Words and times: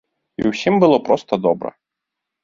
І 0.41 0.45
ўсім 0.51 0.79
было 0.83 0.97
проста 1.09 1.39
добра. 1.43 1.69